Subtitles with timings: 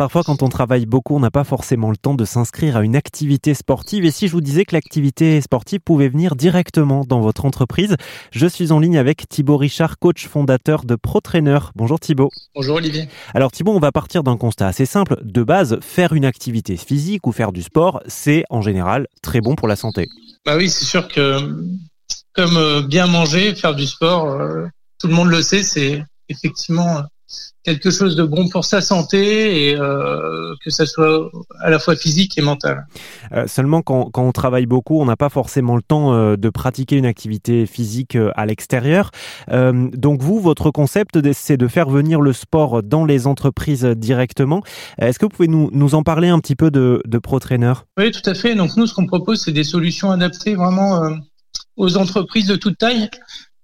[0.00, 2.96] Parfois, quand on travaille beaucoup, on n'a pas forcément le temps de s'inscrire à une
[2.96, 4.06] activité sportive.
[4.06, 7.96] Et si je vous disais que l'activité sportive pouvait venir directement dans votre entreprise,
[8.32, 11.58] je suis en ligne avec Thibaut Richard, coach fondateur de ProTrainer.
[11.76, 12.30] Bonjour Thibaut.
[12.54, 13.10] Bonjour Olivier.
[13.34, 15.18] Alors Thibaut, on va partir d'un constat assez simple.
[15.22, 19.54] De base, faire une activité physique ou faire du sport, c'est en général très bon
[19.54, 20.08] pour la santé.
[20.46, 21.62] Bah oui, c'est sûr que
[22.32, 24.64] comme euh, bien manger, faire du sport, euh,
[24.98, 27.02] tout le monde le sait, c'est effectivement
[27.62, 31.94] quelque chose de bon pour sa santé et euh, que ça soit à la fois
[31.94, 32.86] physique et mental.
[33.32, 36.48] Euh, seulement quand, quand, on travaille beaucoup, on n'a pas forcément le temps euh, de
[36.48, 39.10] pratiquer une activité physique à l'extérieur.
[39.50, 44.62] Donc vous, votre concept, c'est de faire venir le sport dans les entreprises directement.
[44.98, 47.74] Est-ce que vous pouvez nous, nous en parler un petit peu de, de ProTrainer?
[47.98, 48.54] Oui, tout à fait.
[48.54, 51.10] Donc nous, ce qu'on propose, c'est des solutions adaptées vraiment
[51.76, 53.10] aux entreprises de toute taille,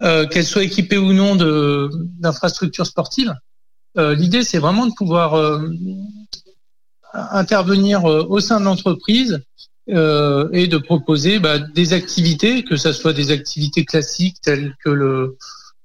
[0.00, 3.34] qu'elles soient équipées ou non d'infrastructures sportives.
[3.96, 5.68] Euh, l'idée, c'est vraiment de pouvoir euh,
[7.12, 9.40] intervenir euh, au sein de l'entreprise
[9.86, 15.36] et de proposer bah, des activités, que ce soit des activités classiques telles que le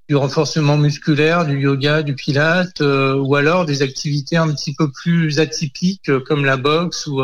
[0.08, 5.38] du renforcement musculaire, du yoga, du pilate, ou alors des activités un petit peu plus
[5.38, 7.20] atypiques comme la boxe ou,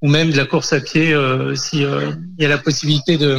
[0.00, 1.14] ou même de la course à pied
[1.54, 3.36] si il y a la possibilité de,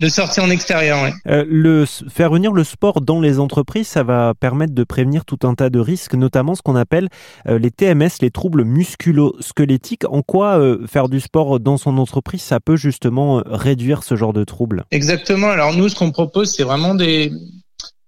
[0.00, 0.98] de sortir en extérieur.
[1.28, 5.38] Euh, le, faire venir le sport dans les entreprises, ça va permettre de prévenir tout
[5.44, 7.08] un tas de risques, notamment ce qu'on appelle
[7.48, 10.04] euh, les TMS, les troubles musculo-squelettiques.
[10.08, 14.32] En quoi euh, faire du sport dans son entreprise, ça peut justement réduire ce genre
[14.32, 14.84] de troubles?
[14.90, 15.48] Exactement.
[15.48, 17.32] Alors nous, ce qu'on propose, c'est vraiment des,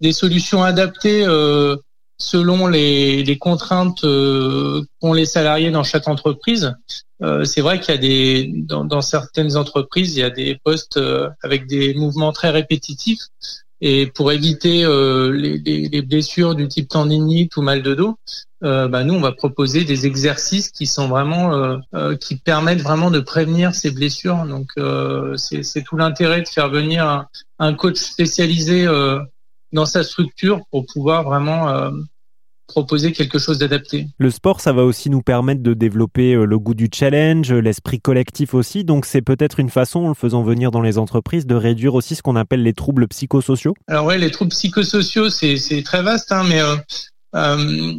[0.00, 1.76] des solutions adaptées euh,
[2.18, 6.74] selon les, les contraintes euh, qu'ont les salariés dans chaque entreprise.
[7.22, 10.58] Euh, c'est vrai qu'il y a des dans, dans, certaines entreprises, il y a des
[10.62, 13.22] postes euh, avec des mouvements très répétitifs.
[13.82, 18.16] Et pour éviter euh, les, les, les, blessures du type tendinite ou mal de dos,
[18.64, 21.78] euh, bah nous on va proposer des exercices qui sont vraiment
[22.18, 24.46] qui permettent vraiment de prévenir ces blessures.
[24.46, 24.68] Donc
[25.36, 27.26] c'est tout l'intérêt de faire venir un,
[27.58, 28.86] un coach spécialisé
[29.72, 31.90] dans sa structure pour pouvoir vraiment euh,
[32.66, 34.08] proposer quelque chose d'adapté.
[34.18, 38.00] Le sport, ça va aussi nous permettre de développer euh, le goût du challenge, l'esprit
[38.00, 38.84] collectif aussi.
[38.84, 42.14] Donc c'est peut-être une façon, en le faisant venir dans les entreprises, de réduire aussi
[42.14, 43.74] ce qu'on appelle les troubles psychosociaux.
[43.86, 46.76] Alors ouais, les troubles psychosociaux, c'est très vaste, hein, mais euh,
[47.34, 47.92] euh,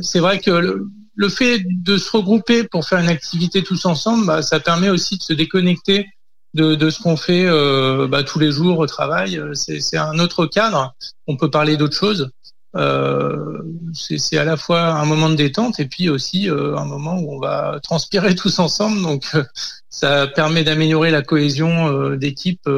[0.00, 4.26] c'est vrai que le, le, fait de se regrouper pour faire une activité tous ensemble,
[4.26, 6.06] bah, ça permet aussi de se déconnecter
[6.54, 9.40] de, de ce qu'on fait euh, bah, tous les jours au travail.
[9.54, 10.94] C'est un autre cadre.
[11.26, 12.30] On peut parler d'autres choses.
[12.74, 17.18] Euh, c'est à la fois un moment de détente et puis aussi euh, un moment
[17.18, 19.02] où on va transpirer tous ensemble.
[19.02, 19.44] Donc, euh,
[19.90, 22.68] ça permet d'améliorer la cohésion euh, d'équipe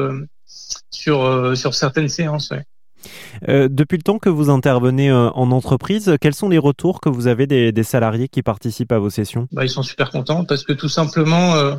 [0.91, 2.49] sur sur certaines séances.
[2.49, 2.65] Ouais.
[3.47, 7.27] Euh, depuis le temps que vous intervenez en entreprise, quels sont les retours que vous
[7.27, 9.47] avez des, des salariés qui participent à vos sessions?
[9.51, 11.75] Bah, Ils sont super contents parce que tout simplement, euh,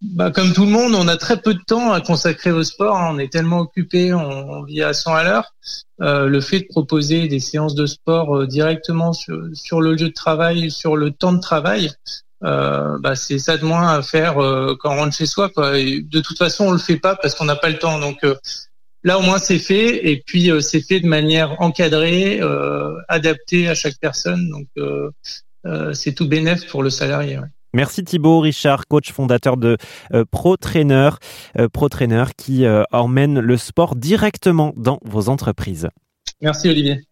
[0.00, 2.96] bah, comme tout le monde, on a très peu de temps à consacrer au sport.
[2.96, 3.10] Hein.
[3.14, 5.54] On est tellement occupé, on, vit à 100 à l'heure.
[6.00, 10.08] Euh, le fait de proposer des séances de sport euh, directement sur, sur, le lieu
[10.08, 11.90] de travail, sur le temps de travail,
[12.44, 15.48] euh, bah, c'est ça de moins à faire euh, quand on rentre chez soi.
[15.48, 15.78] Quoi.
[15.78, 17.98] Et de toute façon, on le fait pas parce qu'on n'a pas le temps.
[17.98, 18.36] Donc euh,
[19.02, 20.08] là, au moins, c'est fait.
[20.08, 22.40] Et puis, c'est fait de manière encadrée,
[23.08, 24.50] adaptée à chaque personne.
[24.50, 27.38] Donc, c'est tout bénéf pour le salarié.
[27.38, 27.48] Ouais.
[27.74, 29.76] Merci Thibaut Richard, coach fondateur de
[30.14, 31.10] euh, Pro Trainer,
[31.58, 35.88] euh, Pro Trainer qui euh, emmène le sport directement dans vos entreprises.
[36.40, 37.07] Merci Olivier.